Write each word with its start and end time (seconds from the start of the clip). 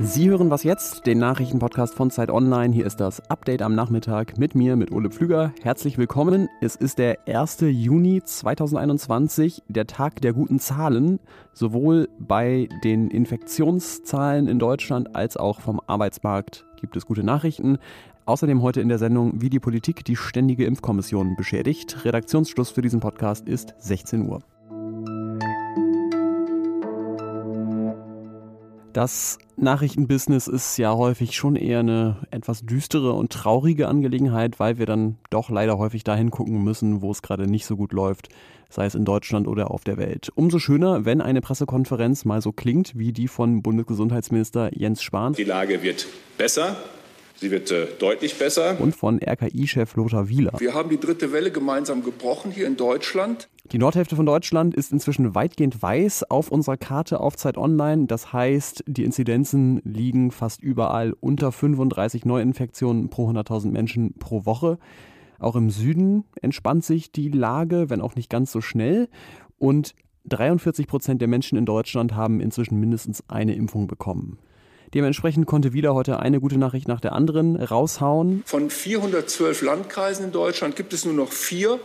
Sie 0.00 0.28
hören 0.28 0.50
was 0.50 0.64
jetzt, 0.64 1.06
den 1.06 1.18
Nachrichtenpodcast 1.18 1.94
von 1.94 2.10
Zeit 2.10 2.30
Online. 2.30 2.74
Hier 2.74 2.84
ist 2.84 2.96
das 2.96 3.20
Update 3.30 3.62
am 3.62 3.76
Nachmittag 3.76 4.38
mit 4.38 4.56
mir, 4.56 4.74
mit 4.74 4.90
Ole 4.90 5.10
Pflüger. 5.10 5.52
Herzlich 5.62 5.98
willkommen. 5.98 6.48
Es 6.60 6.74
ist 6.74 6.98
der 6.98 7.28
1. 7.28 7.58
Juni 7.60 8.22
2021, 8.24 9.62
der 9.68 9.86
Tag 9.86 10.20
der 10.20 10.32
guten 10.32 10.58
Zahlen, 10.58 11.20
sowohl 11.52 12.08
bei 12.18 12.68
den 12.82 13.08
Infektionszahlen 13.08 14.48
in 14.48 14.58
Deutschland 14.58 15.14
als 15.14 15.36
auch 15.36 15.60
vom 15.60 15.80
Arbeitsmarkt 15.86 16.66
gibt 16.80 16.96
es 16.96 17.06
gute 17.06 17.22
Nachrichten. 17.22 17.78
Außerdem 18.24 18.62
heute 18.62 18.80
in 18.80 18.88
der 18.88 18.98
Sendung, 18.98 19.40
wie 19.40 19.50
die 19.50 19.60
Politik 19.60 20.04
die 20.04 20.16
Ständige 20.16 20.64
Impfkommission 20.64 21.36
beschädigt. 21.36 22.04
Redaktionsschluss 22.04 22.70
für 22.70 22.82
diesen 22.82 22.98
Podcast 22.98 23.46
ist 23.46 23.74
16 23.78 24.28
Uhr. 24.28 24.42
Das 28.92 29.38
Nachrichtenbusiness 29.56 30.48
ist 30.48 30.78
ja 30.78 30.94
häufig 30.94 31.36
schon 31.36 31.56
eher 31.56 31.80
eine 31.80 32.16
etwas 32.30 32.62
düstere 32.62 33.12
und 33.12 33.32
traurige 33.32 33.88
Angelegenheit, 33.88 34.58
weil 34.58 34.78
wir 34.78 34.86
dann 34.86 35.18
doch 35.30 35.50
leider 35.50 35.78
häufig 35.78 36.04
dahin 36.04 36.30
gucken 36.30 36.62
müssen, 36.64 37.02
wo 37.02 37.10
es 37.10 37.22
gerade 37.22 37.46
nicht 37.46 37.66
so 37.66 37.76
gut 37.76 37.92
läuft, 37.92 38.28
sei 38.70 38.86
es 38.86 38.94
in 38.94 39.04
Deutschland 39.04 39.46
oder 39.46 39.70
auf 39.70 39.84
der 39.84 39.98
Welt. 39.98 40.30
Umso 40.34 40.58
schöner, 40.58 41.04
wenn 41.04 41.20
eine 41.20 41.40
Pressekonferenz 41.40 42.24
mal 42.24 42.40
so 42.40 42.52
klingt 42.52 42.98
wie 42.98 43.12
die 43.12 43.28
von 43.28 43.62
Bundesgesundheitsminister 43.62 44.70
Jens 44.76 45.02
Spahn. 45.02 45.34
Die 45.34 45.44
Lage 45.44 45.82
wird 45.82 46.06
besser. 46.38 46.76
Sie 47.40 47.52
wird 47.52 47.70
äh, 47.70 47.86
deutlich 47.98 48.36
besser. 48.36 48.80
Und 48.80 48.96
von 48.96 49.20
RKI-Chef 49.22 49.94
Lothar 49.94 50.28
Wieler. 50.28 50.52
Wir 50.58 50.74
haben 50.74 50.90
die 50.90 50.98
dritte 50.98 51.32
Welle 51.32 51.52
gemeinsam 51.52 52.02
gebrochen 52.02 52.50
hier 52.50 52.66
in 52.66 52.76
Deutschland. 52.76 53.48
Die 53.70 53.78
Nordhälfte 53.78 54.16
von 54.16 54.26
Deutschland 54.26 54.74
ist 54.74 54.90
inzwischen 54.92 55.34
weitgehend 55.36 55.80
weiß 55.80 56.30
auf 56.30 56.50
unserer 56.50 56.76
Karte 56.76 57.20
auf 57.20 57.36
Zeit 57.36 57.56
Online. 57.56 58.06
Das 58.06 58.32
heißt, 58.32 58.82
die 58.88 59.04
Inzidenzen 59.04 59.80
liegen 59.84 60.32
fast 60.32 60.62
überall 60.62 61.14
unter 61.20 61.52
35 61.52 62.24
Neuinfektionen 62.24 63.08
pro 63.08 63.30
100.000 63.30 63.70
Menschen 63.70 64.14
pro 64.14 64.44
Woche. 64.44 64.78
Auch 65.38 65.54
im 65.54 65.70
Süden 65.70 66.24
entspannt 66.42 66.84
sich 66.84 67.12
die 67.12 67.28
Lage, 67.28 67.88
wenn 67.88 68.00
auch 68.00 68.16
nicht 68.16 68.30
ganz 68.30 68.50
so 68.50 68.60
schnell. 68.60 69.08
Und 69.58 69.94
43 70.24 70.88
Prozent 70.88 71.20
der 71.20 71.28
Menschen 71.28 71.56
in 71.56 71.66
Deutschland 71.66 72.14
haben 72.16 72.40
inzwischen 72.40 72.80
mindestens 72.80 73.22
eine 73.28 73.54
Impfung 73.54 73.86
bekommen. 73.86 74.38
Dementsprechend 74.94 75.46
konnte 75.46 75.72
wieder 75.72 75.94
heute 75.94 76.20
eine 76.20 76.40
gute 76.40 76.58
Nachricht 76.58 76.88
nach 76.88 77.00
der 77.00 77.12
anderen 77.12 77.56
raushauen. 77.56 78.42
Von 78.46 78.70
412 78.70 79.62
Landkreisen 79.62 80.26
in 80.26 80.32
Deutschland 80.32 80.76
gibt 80.76 80.92
es 80.92 81.04
nur 81.04 81.14
noch 81.14 81.32
vier, 81.32 81.78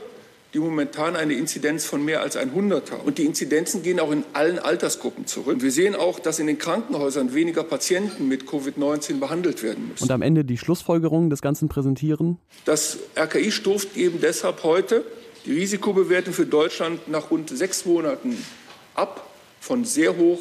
die 0.53 0.59
momentan 0.59 1.15
eine 1.15 1.33
Inzidenz 1.33 1.85
von 1.85 2.05
mehr 2.05 2.21
als 2.21 2.37
100 2.37 2.91
haben. 2.91 3.01
Und 3.01 3.17
die 3.17 3.25
Inzidenzen 3.25 3.81
gehen 3.81 3.99
auch 3.99 4.11
in 4.11 4.23
allen 4.33 4.59
Altersgruppen 4.59 5.25
zurück. 5.25 5.61
Wir 5.61 5.71
sehen 5.71 5.95
auch, 5.95 6.19
dass 6.19 6.39
in 6.39 6.47
den 6.47 6.59
Krankenhäusern 6.59 7.33
weniger 7.33 7.63
Patienten 7.63 8.27
mit 8.27 8.43
Covid-19 8.43 9.19
behandelt 9.19 9.63
werden 9.63 9.89
müssen. 9.89 10.03
Und 10.03 10.11
am 10.11 10.21
Ende 10.21 10.45
die 10.45 10.57
Schlussfolgerung 10.57 11.29
des 11.29 11.41
Ganzen 11.41 11.69
präsentieren. 11.69 12.37
Das 12.65 12.99
RKI 13.17 13.51
stuft 13.51 13.97
eben 13.97 14.21
deshalb 14.21 14.63
heute 14.63 15.03
die 15.45 15.53
Risikobewertung 15.53 16.33
für 16.33 16.45
Deutschland 16.45 17.07
nach 17.07 17.31
rund 17.31 17.49
sechs 17.49 17.85
Monaten 17.85 18.37
ab 18.93 19.27
von 19.59 19.85
sehr 19.85 20.15
hoch 20.17 20.39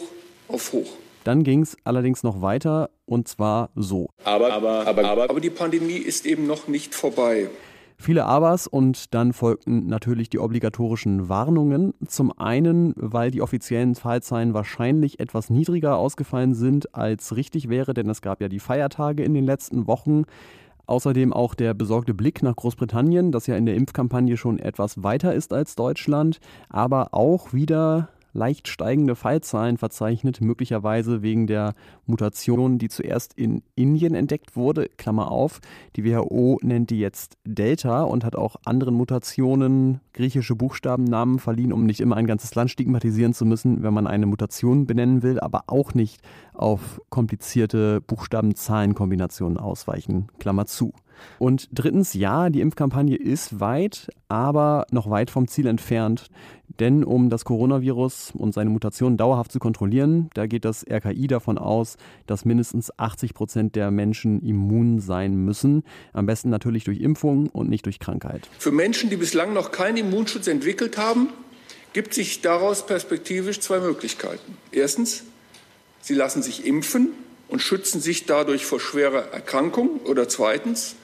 auf 0.48 0.72
hoch. 0.72 0.90
Dann 1.24 1.44
ging 1.44 1.62
es 1.62 1.76
allerdings 1.84 2.22
noch 2.22 2.42
weiter 2.42 2.90
und 3.06 3.28
zwar 3.28 3.70
so. 3.74 4.08
Aber, 4.24 4.52
aber, 4.52 4.86
aber, 4.86 5.04
aber, 5.04 5.30
aber 5.30 5.40
die 5.40 5.50
Pandemie 5.50 5.98
ist 5.98 6.26
eben 6.26 6.46
noch 6.46 6.68
nicht 6.68 6.94
vorbei. 6.94 7.48
Viele 8.02 8.24
Abers 8.24 8.66
und 8.66 9.14
dann 9.14 9.32
folgten 9.32 9.86
natürlich 9.86 10.28
die 10.28 10.40
obligatorischen 10.40 11.28
Warnungen. 11.28 11.94
Zum 12.04 12.36
einen, 12.36 12.94
weil 12.96 13.30
die 13.30 13.40
offiziellen 13.40 13.94
Fallzahlen 13.94 14.54
wahrscheinlich 14.54 15.20
etwas 15.20 15.50
niedriger 15.50 15.96
ausgefallen 15.96 16.54
sind, 16.54 16.96
als 16.96 17.36
richtig 17.36 17.68
wäre, 17.68 17.94
denn 17.94 18.10
es 18.10 18.20
gab 18.20 18.40
ja 18.40 18.48
die 18.48 18.58
Feiertage 18.58 19.22
in 19.22 19.34
den 19.34 19.44
letzten 19.44 19.86
Wochen. 19.86 20.24
Außerdem 20.86 21.32
auch 21.32 21.54
der 21.54 21.74
besorgte 21.74 22.12
Blick 22.12 22.42
nach 22.42 22.56
Großbritannien, 22.56 23.30
das 23.30 23.46
ja 23.46 23.56
in 23.56 23.66
der 23.66 23.76
Impfkampagne 23.76 24.36
schon 24.36 24.58
etwas 24.58 25.04
weiter 25.04 25.32
ist 25.32 25.52
als 25.52 25.76
Deutschland, 25.76 26.40
aber 26.68 27.14
auch 27.14 27.52
wieder 27.52 28.08
leicht 28.32 28.68
steigende 28.68 29.14
Fallzahlen 29.14 29.78
verzeichnet, 29.78 30.40
möglicherweise 30.40 31.22
wegen 31.22 31.46
der 31.46 31.74
Mutation, 32.06 32.78
die 32.78 32.88
zuerst 32.88 33.34
in 33.34 33.62
Indien 33.74 34.14
entdeckt 34.14 34.56
wurde. 34.56 34.88
Klammer 34.96 35.30
auf, 35.30 35.60
die 35.96 36.04
WHO 36.04 36.58
nennt 36.62 36.90
die 36.90 36.98
jetzt 36.98 37.36
Delta 37.44 38.02
und 38.02 38.24
hat 38.24 38.36
auch 38.36 38.56
anderen 38.64 38.94
Mutationen 38.94 40.00
griechische 40.12 40.56
Buchstabennamen 40.56 41.38
verliehen, 41.38 41.72
um 41.72 41.84
nicht 41.84 42.00
immer 42.00 42.16
ein 42.16 42.26
ganzes 42.26 42.54
Land 42.54 42.70
stigmatisieren 42.70 43.34
zu 43.34 43.44
müssen, 43.44 43.82
wenn 43.82 43.94
man 43.94 44.06
eine 44.06 44.26
Mutation 44.26 44.86
benennen 44.86 45.22
will, 45.22 45.40
aber 45.40 45.64
auch 45.66 45.94
nicht 45.94 46.20
auf 46.54 47.00
komplizierte 47.10 48.00
Buchstaben-Zahlen-Kombinationen 48.00 49.58
ausweichen. 49.58 50.28
Klammer 50.38 50.66
zu. 50.66 50.92
Und 51.38 51.68
drittens, 51.72 52.14
ja, 52.14 52.50
die 52.50 52.60
Impfkampagne 52.60 53.16
ist 53.16 53.60
weit, 53.60 54.10
aber 54.28 54.86
noch 54.90 55.10
weit 55.10 55.30
vom 55.30 55.48
Ziel 55.48 55.66
entfernt. 55.66 56.28
Denn 56.80 57.04
um 57.04 57.28
das 57.28 57.44
Coronavirus 57.44 58.32
und 58.36 58.54
seine 58.54 58.70
Mutationen 58.70 59.16
dauerhaft 59.16 59.52
zu 59.52 59.58
kontrollieren, 59.58 60.30
da 60.34 60.46
geht 60.46 60.64
das 60.64 60.84
RKI 60.88 61.26
davon 61.26 61.58
aus, 61.58 61.96
dass 62.26 62.44
mindestens 62.44 62.96
80 62.98 63.34
Prozent 63.34 63.76
der 63.76 63.90
Menschen 63.90 64.40
immun 64.40 65.00
sein 65.00 65.34
müssen. 65.34 65.84
Am 66.12 66.26
besten 66.26 66.48
natürlich 66.50 66.84
durch 66.84 67.00
Impfung 67.00 67.48
und 67.48 67.68
nicht 67.68 67.86
durch 67.86 67.98
Krankheit. 67.98 68.48
Für 68.58 68.72
Menschen, 68.72 69.10
die 69.10 69.16
bislang 69.16 69.52
noch 69.52 69.70
keinen 69.70 69.98
Immunschutz 69.98 70.46
entwickelt 70.46 70.96
haben, 70.96 71.28
gibt 71.92 72.14
sich 72.14 72.40
daraus 72.40 72.86
perspektivisch 72.86 73.60
zwei 73.60 73.80
Möglichkeiten. 73.80 74.56
Erstens, 74.70 75.24
sie 76.00 76.14
lassen 76.14 76.42
sich 76.42 76.66
impfen 76.66 77.10
und 77.48 77.60
schützen 77.60 78.00
sich 78.00 78.24
dadurch 78.24 78.64
vor 78.64 78.80
schwerer 78.80 79.32
Erkrankung. 79.32 80.00
Oder 80.04 80.28
zweitens, 80.28 80.96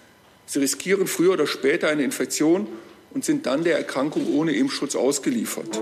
sie 0.48 0.60
riskieren 0.60 1.06
früher 1.06 1.34
oder 1.34 1.46
später 1.46 1.88
eine 1.88 2.02
Infektion 2.02 2.66
und 3.10 3.24
sind 3.24 3.46
dann 3.46 3.64
der 3.64 3.76
Erkrankung 3.76 4.26
ohne 4.34 4.52
Impfschutz 4.52 4.96
ausgeliefert. 4.96 5.80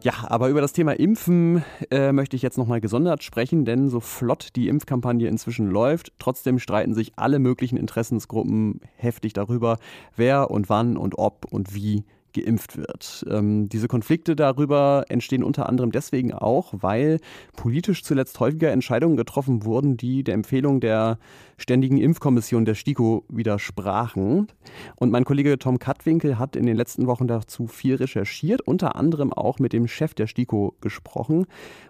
Ja, 0.00 0.12
aber 0.28 0.48
über 0.48 0.60
das 0.60 0.72
Thema 0.72 0.92
Impfen 0.92 1.64
äh, 1.90 2.12
möchte 2.12 2.36
ich 2.36 2.42
jetzt 2.42 2.56
nochmal 2.56 2.80
gesondert 2.80 3.24
sprechen, 3.24 3.64
denn 3.64 3.88
so 3.88 3.98
flott 3.98 4.50
die 4.54 4.68
Impfkampagne 4.68 5.28
inzwischen 5.28 5.68
läuft, 5.70 6.12
trotzdem 6.20 6.60
streiten 6.60 6.94
sich 6.94 7.12
alle 7.16 7.40
möglichen 7.40 7.76
Interessensgruppen 7.76 8.80
heftig 8.94 9.32
darüber, 9.32 9.78
wer 10.14 10.52
und 10.52 10.68
wann 10.68 10.96
und 10.96 11.18
ob 11.18 11.46
und 11.50 11.74
wie 11.74 12.04
geimpft 12.32 12.76
wird. 12.76 13.24
Ähm, 13.30 13.68
diese 13.68 13.88
Konflikte 13.88 14.36
darüber 14.36 15.04
entstehen 15.08 15.42
unter 15.42 15.68
anderem 15.68 15.92
deswegen 15.92 16.32
auch, 16.32 16.74
weil 16.78 17.18
politisch 17.56 18.02
zuletzt 18.02 18.38
häufiger 18.40 18.70
Entscheidungen 18.70 19.16
getroffen 19.16 19.64
wurden, 19.64 19.96
die 19.96 20.24
der 20.24 20.34
Empfehlung 20.34 20.80
der 20.80 21.18
Ständigen 21.56 21.98
Impfkommission 21.98 22.64
der 22.64 22.74
STIKO 22.74 23.24
widersprachen. 23.28 24.48
Und 24.96 25.10
mein 25.10 25.24
Kollege 25.24 25.58
Tom 25.58 25.78
Kattwinkel 25.78 26.38
hat 26.38 26.56
in 26.56 26.66
den 26.66 26.76
letzten 26.76 27.06
Wochen 27.06 27.26
dazu 27.26 27.66
viel 27.66 27.96
recherchiert, 27.96 28.60
unter 28.60 28.96
anderem 28.96 29.32
auch 29.32 29.58
mit 29.58 29.72
dem 29.72 29.88
Chef 29.88 30.14
der 30.14 30.26
STIKO 30.26 30.76
gesprochen 30.80 31.46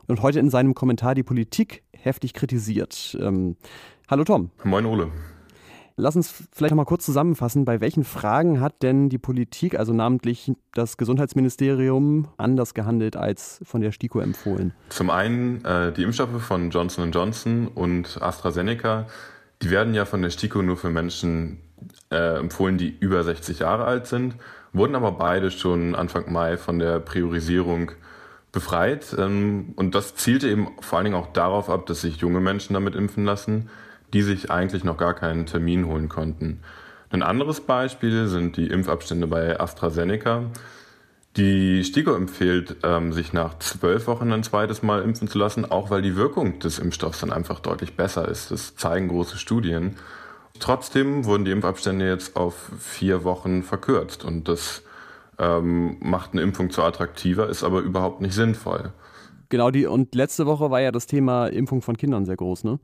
und 0.06 0.22
heute 0.22 0.41
in 0.41 0.50
seinem 0.50 0.75
Kommentar 0.75 1.15
die 1.15 1.22
Politik 1.22 1.82
heftig 1.93 2.32
kritisiert. 2.32 3.16
Ähm, 3.20 3.56
hallo 4.09 4.25
Tom. 4.25 4.50
Moin 4.65 4.87
Ole. 4.87 5.10
Lass 6.00 6.14
uns 6.14 6.32
vielleicht 6.53 6.70
noch 6.70 6.76
mal 6.76 6.84
kurz 6.84 7.04
zusammenfassen, 7.04 7.64
bei 7.64 7.81
welchen 7.81 8.04
Fragen 8.04 8.60
hat 8.60 8.84
denn 8.84 9.09
die 9.09 9.19
Politik, 9.19 9.76
also 9.76 9.92
namentlich 9.92 10.53
das 10.72 10.97
Gesundheitsministerium, 10.97 12.28
anders 12.36 12.72
gehandelt 12.72 13.16
als 13.16 13.60
von 13.64 13.81
der 13.81 13.91
STIKO 13.91 14.20
empfohlen? 14.20 14.72
Zum 14.91 15.10
einen 15.10 15.64
äh, 15.64 15.92
die 15.92 16.04
Impfstoffe 16.04 16.41
von 16.41 16.70
Johnson 16.70 17.10
Johnson 17.10 17.66
und 17.66 18.22
AstraZeneca, 18.22 19.08
die 19.60 19.70
werden 19.70 19.92
ja 19.92 20.04
von 20.04 20.22
der 20.22 20.31
STIKO 20.31 20.62
nur 20.62 20.76
für 20.76 20.88
Menschen 20.88 21.58
äh, 22.12 22.38
empfohlen, 22.38 22.78
die 22.78 22.97
über 23.00 23.25
60 23.25 23.58
Jahre 23.58 23.84
alt 23.84 24.06
sind, 24.06 24.37
wurden 24.72 24.94
aber 24.94 25.10
beide 25.10 25.50
schon 25.50 25.97
Anfang 25.97 26.32
Mai 26.32 26.58
von 26.58 26.78
der 26.78 27.00
Priorisierung 27.00 27.90
befreit. 28.52 29.17
Ähm, 29.19 29.72
und 29.75 29.96
das 29.96 30.14
zielte 30.14 30.49
eben 30.49 30.69
vor 30.81 30.99
allen 30.99 31.06
Dingen 31.06 31.17
auch 31.17 31.32
darauf 31.32 31.69
ab, 31.69 31.87
dass 31.87 32.02
sich 32.02 32.19
junge 32.19 32.38
Menschen 32.38 32.75
damit 32.75 32.94
impfen 32.94 33.25
lassen 33.25 33.69
die 34.12 34.22
sich 34.22 34.50
eigentlich 34.50 34.84
noch 34.84 34.96
gar 34.96 35.14
keinen 35.14 35.46
Termin 35.46 35.87
holen 35.87 36.08
konnten. 36.08 36.60
Ein 37.10 37.22
anderes 37.22 37.60
Beispiel 37.60 38.26
sind 38.26 38.56
die 38.56 38.66
Impfabstände 38.66 39.26
bei 39.26 39.58
AstraZeneca. 39.58 40.44
Die 41.37 41.84
STIKO 41.84 42.14
empfiehlt, 42.14 42.76
ähm, 42.82 43.12
sich 43.12 43.32
nach 43.32 43.58
zwölf 43.58 44.06
Wochen 44.06 44.32
ein 44.32 44.43
zweites 44.43 44.82
Mal 44.82 45.02
impfen 45.02 45.28
zu 45.28 45.38
lassen, 45.38 45.64
auch 45.64 45.90
weil 45.90 46.02
die 46.02 46.16
Wirkung 46.16 46.58
des 46.58 46.78
Impfstoffs 46.78 47.20
dann 47.20 47.32
einfach 47.32 47.60
deutlich 47.60 47.96
besser 47.96 48.28
ist. 48.28 48.50
Das 48.50 48.76
zeigen 48.76 49.08
große 49.08 49.38
Studien. 49.38 49.96
Trotzdem 50.58 51.25
wurden 51.25 51.44
die 51.44 51.52
Impfabstände 51.52 52.06
jetzt 52.08 52.37
auf 52.37 52.70
vier 52.78 53.25
Wochen 53.25 53.62
verkürzt 53.62 54.25
und 54.25 54.49
das 54.49 54.82
ähm, 55.38 55.96
macht 56.00 56.32
eine 56.32 56.43
Impfung 56.43 56.70
zu 56.70 56.82
attraktiver, 56.82 57.49
ist 57.49 57.62
aber 57.62 57.81
überhaupt 57.81 58.20
nicht 58.20 58.34
sinnvoll. 58.34 58.93
Genau, 59.50 59.70
die, 59.70 59.87
und 59.87 60.14
letzte 60.14 60.46
Woche 60.46 60.70
war 60.70 60.81
ja 60.81 60.93
das 60.93 61.06
Thema 61.06 61.46
Impfung 61.46 61.81
von 61.81 61.96
Kindern 61.96 62.26
sehr 62.26 62.37
groß, 62.37 62.64
ne? 62.64 62.81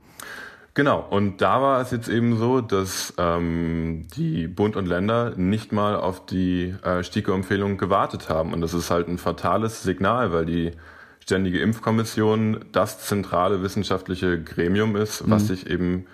Genau, 0.74 1.06
und 1.08 1.40
da 1.40 1.62
war 1.62 1.80
es 1.80 1.92
jetzt 1.92 2.08
eben 2.08 2.36
so, 2.36 2.60
dass 2.60 3.14
ähm, 3.16 4.08
die 4.16 4.48
Bund 4.48 4.74
und 4.74 4.86
Länder 4.86 5.32
nicht 5.36 5.70
mal 5.70 5.94
auf 5.94 6.26
die 6.26 6.74
äh, 6.82 7.04
STIKO-Empfehlung 7.04 7.78
gewartet 7.78 8.28
haben. 8.28 8.52
Und 8.52 8.60
das 8.60 8.74
ist 8.74 8.90
halt 8.90 9.06
ein 9.06 9.18
fatales 9.18 9.84
Signal, 9.84 10.32
weil 10.32 10.46
die 10.46 10.72
Ständige 11.20 11.60
Impfkommission 11.60 12.64
das 12.72 12.98
zentrale 13.06 13.62
wissenschaftliche 13.62 14.42
Gremium 14.42 14.96
ist, 14.96 15.30
was 15.30 15.44
mhm. 15.44 15.46
sich 15.46 15.70
eben 15.70 16.06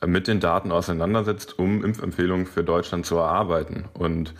äh, 0.00 0.08
mit 0.08 0.26
den 0.26 0.40
Daten 0.40 0.72
auseinandersetzt, 0.72 1.56
um 1.56 1.84
Impfempfehlungen 1.84 2.46
für 2.46 2.64
Deutschland 2.64 3.06
zu 3.06 3.16
erarbeiten. 3.16 3.84
Und 3.94 4.34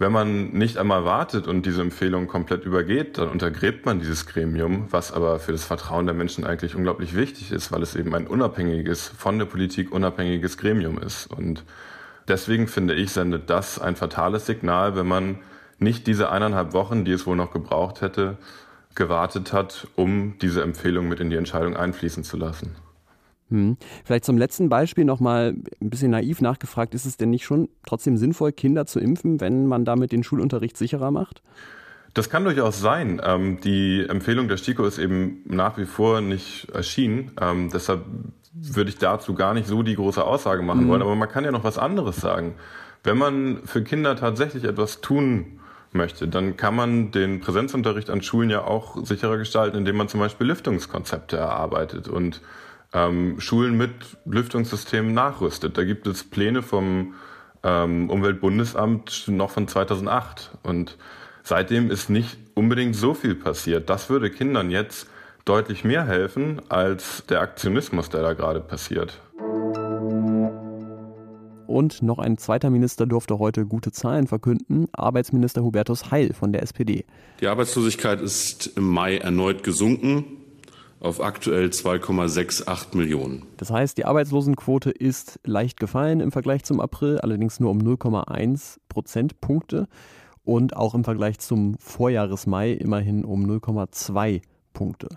wenn 0.00 0.12
man 0.12 0.52
nicht 0.52 0.78
einmal 0.78 1.04
wartet 1.04 1.46
und 1.46 1.66
diese 1.66 1.82
Empfehlung 1.82 2.26
komplett 2.26 2.64
übergeht, 2.64 3.18
dann 3.18 3.28
untergräbt 3.28 3.84
man 3.84 4.00
dieses 4.00 4.24
Gremium, 4.24 4.86
was 4.90 5.12
aber 5.12 5.38
für 5.38 5.52
das 5.52 5.64
Vertrauen 5.64 6.06
der 6.06 6.14
Menschen 6.14 6.42
eigentlich 6.42 6.74
unglaublich 6.74 7.14
wichtig 7.14 7.52
ist, 7.52 7.70
weil 7.70 7.82
es 7.82 7.94
eben 7.94 8.14
ein 8.14 8.26
unabhängiges, 8.26 9.08
von 9.08 9.38
der 9.38 9.44
Politik 9.44 9.92
unabhängiges 9.92 10.56
Gremium 10.56 10.98
ist. 10.98 11.26
Und 11.26 11.64
deswegen 12.28 12.66
finde 12.66 12.94
ich, 12.94 13.10
sendet 13.12 13.50
das 13.50 13.78
ein 13.78 13.94
fatales 13.94 14.46
Signal, 14.46 14.96
wenn 14.96 15.06
man 15.06 15.38
nicht 15.78 16.06
diese 16.06 16.32
eineinhalb 16.32 16.72
Wochen, 16.72 17.04
die 17.04 17.12
es 17.12 17.26
wohl 17.26 17.36
noch 17.36 17.52
gebraucht 17.52 18.00
hätte, 18.00 18.38
gewartet 18.94 19.52
hat, 19.52 19.86
um 19.96 20.38
diese 20.40 20.62
Empfehlung 20.62 21.08
mit 21.08 21.20
in 21.20 21.28
die 21.28 21.36
Entscheidung 21.36 21.76
einfließen 21.76 22.24
zu 22.24 22.38
lassen. 22.38 22.74
Hm. 23.50 23.76
Vielleicht 24.04 24.24
zum 24.24 24.38
letzten 24.38 24.68
Beispiel 24.68 25.04
nochmal 25.04 25.54
ein 25.80 25.90
bisschen 25.90 26.10
naiv 26.10 26.40
nachgefragt, 26.40 26.94
ist 26.94 27.04
es 27.04 27.16
denn 27.16 27.30
nicht 27.30 27.44
schon 27.44 27.68
trotzdem 27.86 28.16
sinnvoll, 28.16 28.52
Kinder 28.52 28.86
zu 28.86 29.00
impfen, 29.00 29.40
wenn 29.40 29.66
man 29.66 29.84
damit 29.84 30.12
den 30.12 30.22
Schulunterricht 30.22 30.76
sicherer 30.76 31.10
macht? 31.10 31.42
Das 32.14 32.28
kann 32.28 32.44
durchaus 32.44 32.80
sein. 32.80 33.20
Ähm, 33.24 33.60
die 33.60 34.04
Empfehlung 34.08 34.48
der 34.48 34.56
STIKO 34.56 34.84
ist 34.84 34.98
eben 34.98 35.42
nach 35.44 35.78
wie 35.78 35.84
vor 35.84 36.20
nicht 36.20 36.68
erschienen. 36.70 37.32
Ähm, 37.40 37.70
deshalb 37.72 38.04
würde 38.52 38.90
ich 38.90 38.98
dazu 38.98 39.34
gar 39.34 39.54
nicht 39.54 39.68
so 39.68 39.82
die 39.82 39.94
große 39.94 40.24
Aussage 40.24 40.62
machen 40.62 40.84
mhm. 40.84 40.88
wollen. 40.88 41.02
Aber 41.02 41.14
man 41.14 41.28
kann 41.28 41.44
ja 41.44 41.52
noch 41.52 41.64
was 41.64 41.78
anderes 41.78 42.16
sagen. 42.16 42.54
Wenn 43.04 43.16
man 43.16 43.60
für 43.64 43.82
Kinder 43.82 44.16
tatsächlich 44.16 44.64
etwas 44.64 45.00
tun 45.00 45.60
möchte, 45.92 46.28
dann 46.28 46.56
kann 46.56 46.74
man 46.74 47.10
den 47.12 47.40
Präsenzunterricht 47.40 48.10
an 48.10 48.22
Schulen 48.22 48.50
ja 48.50 48.64
auch 48.64 49.04
sicherer 49.04 49.38
gestalten, 49.38 49.76
indem 49.76 49.96
man 49.96 50.08
zum 50.08 50.20
Beispiel 50.20 50.48
Lüftungskonzepte 50.48 51.36
erarbeitet 51.36 52.08
und 52.08 52.40
ähm, 52.92 53.40
Schulen 53.40 53.76
mit 53.76 53.92
Lüftungssystemen 54.24 55.12
nachrüstet. 55.14 55.78
Da 55.78 55.84
gibt 55.84 56.06
es 56.06 56.24
Pläne 56.24 56.62
vom 56.62 57.14
ähm, 57.62 58.10
Umweltbundesamt 58.10 59.28
noch 59.28 59.50
von 59.50 59.68
2008 59.68 60.58
und 60.62 60.96
seitdem 61.42 61.90
ist 61.90 62.10
nicht 62.10 62.38
unbedingt 62.54 62.96
so 62.96 63.14
viel 63.14 63.34
passiert. 63.34 63.90
Das 63.90 64.10
würde 64.10 64.30
Kindern 64.30 64.70
jetzt 64.70 65.08
deutlich 65.44 65.84
mehr 65.84 66.06
helfen 66.06 66.60
als 66.68 67.24
der 67.28 67.40
Aktionismus, 67.40 68.08
der 68.08 68.22
da 68.22 68.32
gerade 68.34 68.60
passiert. 68.60 69.20
Und 71.66 72.02
noch 72.02 72.18
ein 72.18 72.36
zweiter 72.36 72.68
Minister 72.68 73.06
durfte 73.06 73.38
heute 73.38 73.64
gute 73.64 73.92
Zahlen 73.92 74.26
verkünden, 74.26 74.88
Arbeitsminister 74.92 75.62
Hubertus 75.62 76.10
Heil 76.10 76.32
von 76.34 76.52
der 76.52 76.62
SPD. 76.64 77.04
Die 77.40 77.46
Arbeitslosigkeit 77.46 78.20
ist 78.20 78.76
im 78.76 78.88
Mai 78.88 79.18
erneut 79.18 79.62
gesunken 79.62 80.39
auf 81.00 81.22
aktuell 81.22 81.68
2,68 81.68 82.96
Millionen. 82.96 83.42
Das 83.56 83.70
heißt, 83.70 83.96
die 83.96 84.04
Arbeitslosenquote 84.04 84.90
ist 84.90 85.40
leicht 85.44 85.80
gefallen 85.80 86.20
im 86.20 86.30
Vergleich 86.30 86.62
zum 86.62 86.80
April, 86.80 87.18
allerdings 87.18 87.58
nur 87.58 87.70
um 87.70 87.78
0,1 87.78 88.76
Prozentpunkte 88.88 89.88
und 90.44 90.76
auch 90.76 90.94
im 90.94 91.04
Vergleich 91.04 91.38
zum 91.38 91.76
Vorjahresmai 91.78 92.72
immerhin 92.72 93.24
um 93.24 93.44
0,2 93.44 94.42
Punkte. 94.74 95.08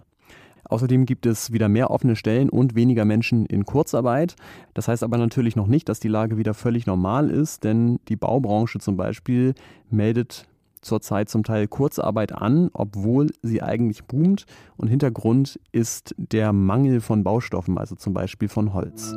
Außerdem 0.66 1.06
gibt 1.06 1.26
es 1.26 1.52
wieder 1.52 1.68
mehr 1.68 1.92
offene 1.92 2.16
Stellen 2.16 2.50
und 2.50 2.74
weniger 2.74 3.04
Menschen 3.06 3.46
in 3.46 3.66
Kurzarbeit. 3.66 4.36
Das 4.74 4.88
heißt 4.88 5.04
aber 5.04 5.18
natürlich 5.18 5.56
noch 5.56 5.68
nicht, 5.68 5.90
dass 5.90 6.00
die 6.00 6.08
Lage 6.08 6.38
wieder 6.38 6.54
völlig 6.54 6.88
normal 6.88 7.30
ist, 7.30 7.64
denn 7.64 8.00
die 8.08 8.16
Baubranche 8.16 8.80
zum 8.80 8.96
Beispiel 8.96 9.54
meldet 9.90 10.48
zurzeit 10.84 11.30
zum 11.30 11.44
Teil 11.44 11.68
Kurzarbeit 11.68 12.34
an, 12.34 12.70
obwohl 12.74 13.28
sie 13.42 13.62
eigentlich 13.62 14.06
boomt. 14.06 14.46
Und 14.78 14.88
Hintergrund 14.88 15.60
ist 15.72 16.14
der 16.18 16.54
Mangel 16.54 17.02
von 17.02 17.24
Baustoffen, 17.24 17.78
also 17.78 17.96
zum 17.96 18.14
Beispiel 18.14 18.50
von 18.50 18.74
Holz. 18.74 19.14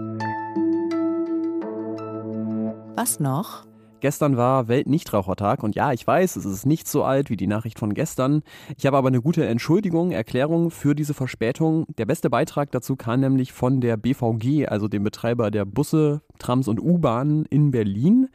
Was 2.97 3.21
noch? 3.21 3.67
Gestern 4.01 4.37
war 4.37 4.69
Weltnichtrauchertag 4.69 5.63
und 5.63 5.75
ja, 5.75 5.93
ich 5.93 6.07
weiß, 6.07 6.37
es 6.37 6.45
ist 6.45 6.67
nicht 6.67 6.87
so 6.87 7.03
alt 7.03 7.31
wie 7.31 7.37
die 7.37 7.47
Nachricht 7.47 7.79
von 7.79 7.95
gestern. 7.95 8.43
Ich 8.77 8.85
habe 8.87 8.97
aber 8.97 9.09
eine 9.09 9.23
gute 9.23 9.47
Entschuldigung, 9.47 10.13
Erklärung 10.13 10.71
für 10.71 10.95
diese 10.95 11.15
Verspätung. 11.15 11.87
Der 11.97 12.05
beste 12.05 12.29
Beitrag 12.29 12.71
dazu 12.73 12.95
kam 12.97 13.21
nämlich 13.21 13.53
von 13.53 13.81
der 13.81 13.97
BVG, 13.97 14.69
also 14.69 14.87
dem 14.89 15.03
Betreiber 15.03 15.51
der 15.51 15.65
Busse, 15.65 16.21
Trams 16.39 16.69
und 16.69 16.81
U-Bahnen 16.81 17.47
in 17.47 17.71
Berlin 17.71 18.29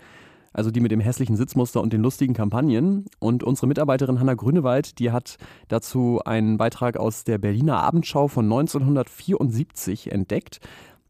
also 0.53 0.71
die 0.71 0.79
mit 0.79 0.91
dem 0.91 0.99
hässlichen 0.99 1.35
Sitzmuster 1.35 1.81
und 1.81 1.93
den 1.93 2.01
lustigen 2.01 2.33
Kampagnen. 2.33 3.05
Und 3.19 3.43
unsere 3.43 3.67
Mitarbeiterin 3.67 4.19
Hanna 4.19 4.33
Grünewald, 4.33 4.99
die 4.99 5.11
hat 5.11 5.37
dazu 5.67 6.21
einen 6.25 6.57
Beitrag 6.57 6.97
aus 6.97 7.23
der 7.23 7.37
Berliner 7.37 7.77
Abendschau 7.77 8.27
von 8.27 8.45
1974 8.45 10.11
entdeckt. 10.11 10.59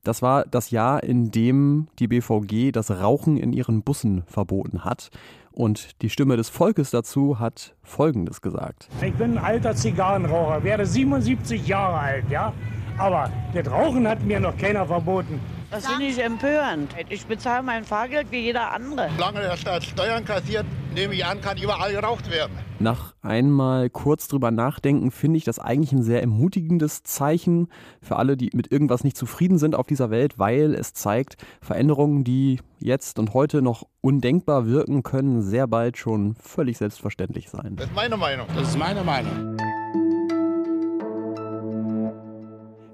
Das 0.04 0.22
war 0.22 0.46
das 0.46 0.72
Jahr, 0.72 1.04
in 1.04 1.30
dem 1.30 1.88
die 2.00 2.08
BVG 2.08 2.72
das 2.72 2.90
Rauchen 2.90 3.38
in 3.38 3.54
ihren 3.54 3.84
Bussen 3.84 4.24
verboten 4.26 4.84
hat. 4.84 5.12
Und 5.52 6.02
die 6.02 6.10
Stimme 6.10 6.38
des 6.38 6.50
Volkes 6.50 6.92
dazu 6.92 7.40
hat 7.40 7.76
Folgendes 7.84 8.42
gesagt. 8.42 8.88
Ich 9.02 9.14
bin 9.14 9.38
ein 9.38 9.44
alter 9.44 9.76
Zigarrenraucher, 9.76 10.64
werde 10.64 10.86
77 10.86 11.68
Jahre 11.68 12.00
alt, 12.00 12.26
ja. 12.30 12.54
Aber 12.98 13.30
das 13.54 13.70
Rauchen 13.70 14.08
hat 14.08 14.24
mir 14.24 14.40
noch 14.40 14.58
keiner 14.58 14.86
verboten. 14.86 15.40
Das 15.72 15.88
finde 15.88 16.06
ich 16.06 16.22
empörend. 16.22 16.94
Ich 17.08 17.26
bezahle 17.26 17.64
mein 17.64 17.86
Fahrgeld 17.86 18.30
wie 18.30 18.40
jeder 18.40 18.74
andere. 18.74 19.10
Solange 19.16 19.40
der 19.40 19.56
Staat 19.56 19.86
Steuern 19.86 20.26
kassiert, 20.26 20.66
nehme 20.94 21.14
ich 21.14 21.26
an, 21.26 21.40
kann 21.40 21.58
überall 21.58 21.94
geraucht 21.94 22.30
werden. 22.30 22.52
Nach 22.80 23.14
einmal 23.22 23.90
kurz 23.90 24.28
drüber 24.28 24.52
nachdenken, 24.52 25.12
finde 25.12 25.38
ich 25.38 25.46
das 25.46 25.60
eigentlich 25.60 25.94
ein 25.94 26.04
sehr 26.04 26.20
ermutigendes 26.20 27.04
Zeichen 27.04 27.70
für 28.02 28.18
alle, 28.18 28.36
die 28.36 28.50
mit 28.54 28.70
irgendwas 28.70 29.06
nicht 29.06 29.16
zufrieden 29.16 29.58
sind 29.58 29.76
auf 29.76 29.88
dieser 29.88 30.10
Welt, 30.10 30.38
weil 30.38 30.76
es 30.76 30.94
zeigt, 30.94 31.38
Veränderungen, 31.62 32.26
die 32.26 32.60
jetzt 32.80 33.18
und 33.18 33.34
heute 33.34 33.62
noch 33.62 33.84
undenkbar 34.02 34.66
wirken, 34.66 35.04
können 35.04 35.42
sehr 35.42 35.68
bald 35.68 35.98
schon 35.98 36.36
völlig 36.36 36.80
selbstverständlich 36.80 37.50
sein. 37.50 37.78
Das 37.78 37.86
ist 37.86 37.96
meine 37.96 38.18
Meinung. 38.18 38.48
Das 38.56 38.68
ist 38.68 38.78
meine 38.78 39.04
Meinung. 39.04 39.56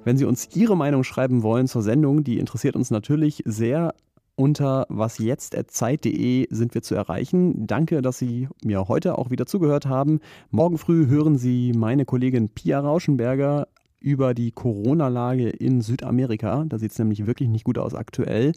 Wenn 0.07 0.15
Sie 0.15 0.24
uns 0.24 0.56
Ihre 0.56 0.77
Meinung 0.77 1.04
schreiben 1.04 1.44
wollen 1.44 1.68
zur 1.68 1.81
Sendung, 1.81 2.24
die 2.24 2.39
interessiert 2.39 2.77
uns 2.77 2.92
natürlich 2.92 3.44
sehr. 3.45 3.94
Unter 4.38 4.86
wasjetzt.zeit.de 4.88 6.48
sind 6.50 6.74
wir 6.74 6.81
zu 6.81 6.95
erreichen. 6.95 7.68
Danke, 7.68 8.01
dass 8.01 8.18
Sie 8.18 8.48
mir 8.63 8.88
heute 8.88 9.18
auch 9.18 9.31
wieder 9.31 9.45
zugehört 9.45 9.86
haben. 9.86 10.21
Morgen 10.50 10.77
früh 10.77 11.07
hören 11.07 11.38
Sie 11.38 11.74
meine 11.75 12.06
Kollegin 12.06 12.47
Pia 12.47 12.80
Rauschenberger 12.80 13.68
über 13.99 14.33
die 14.33 14.54
Corona-Lage 14.54 15.49
in 15.49 15.81
Südamerika. 15.81 16.64
Da 16.69 16.80
sieht 16.80 16.94
es 16.94 16.99
nämlich 16.99 17.28
wirklich 17.28 17.49
nicht 17.49 17.66
gut 17.66 17.78
aus 17.78 17.94
aktuell. 17.94 18.54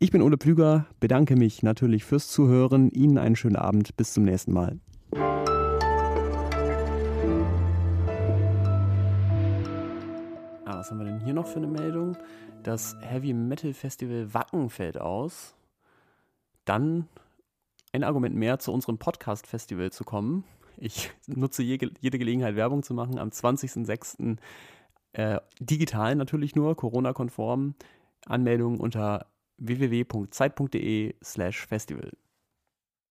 Ich 0.00 0.10
bin 0.10 0.20
Ole 0.20 0.36
Plüger, 0.36 0.84
bedanke 1.00 1.34
mich 1.34 1.62
natürlich 1.62 2.04
fürs 2.04 2.28
Zuhören. 2.28 2.90
Ihnen 2.90 3.16
einen 3.16 3.36
schönen 3.36 3.56
Abend. 3.56 3.96
Bis 3.96 4.12
zum 4.12 4.24
nächsten 4.24 4.52
Mal. 4.52 4.78
Was 10.80 10.90
haben 10.90 10.98
wir 10.98 11.04
denn 11.04 11.20
hier 11.20 11.34
noch 11.34 11.46
für 11.46 11.58
eine 11.58 11.66
Meldung? 11.66 12.16
Das 12.62 12.96
Heavy 13.02 13.34
Metal 13.34 13.74
Festival 13.74 14.32
Wacken 14.32 14.70
fällt 14.70 14.98
aus. 14.98 15.54
Dann 16.64 17.06
ein 17.92 18.02
Argument 18.02 18.34
mehr, 18.34 18.58
zu 18.58 18.72
unserem 18.72 18.96
Podcast-Festival 18.96 19.92
zu 19.92 20.04
kommen. 20.04 20.44
Ich 20.78 21.10
nutze 21.26 21.62
jede 21.62 21.90
Gelegenheit, 22.18 22.56
Werbung 22.56 22.82
zu 22.82 22.94
machen. 22.94 23.18
Am 23.18 23.28
20.06. 23.28 24.38
Äh, 25.12 25.40
digital 25.58 26.14
natürlich 26.14 26.56
nur, 26.56 26.74
Corona-konform. 26.76 27.74
Anmeldung 28.24 28.80
unter 28.80 29.26
www.zeit.de 29.58 31.14
slash 31.22 31.66
festival. 31.66 32.12